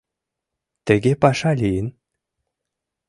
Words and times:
Тыге 0.85 1.13
паша 1.21 1.51
лийын? 1.61 1.87